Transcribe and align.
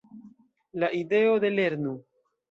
La 0.83 0.89
ideo 0.99 1.35
de 1.43 1.51
"lernu! 1.59 1.93